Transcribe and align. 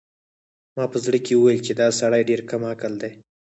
ما 0.75 0.83
په 0.93 0.97
زړه 1.05 1.17
کې 1.25 1.33
وویل 1.35 1.59
چې 1.67 1.73
دا 1.81 1.87
سړی 1.99 2.21
ډېر 2.29 2.41
کم 2.49 2.61
عقل 2.71 2.93
دی. 3.01 3.11